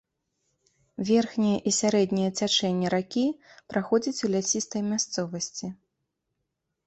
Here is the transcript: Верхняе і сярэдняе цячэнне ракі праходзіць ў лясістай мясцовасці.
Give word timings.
Верхняе 1.09 1.51
і 1.71 1.73
сярэдняе 1.79 2.29
цячэнне 2.39 2.87
ракі 2.95 3.25
праходзіць 3.73 4.17
ў 4.17 4.27
лясістай 4.37 4.81
мясцовасці. 4.91 5.67